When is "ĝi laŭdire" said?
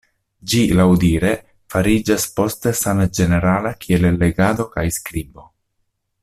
0.51-1.29